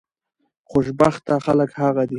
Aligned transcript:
خوشبخته 0.69 1.33
خلک 1.45 1.69
هغه 1.81 2.03
دي 2.07 2.09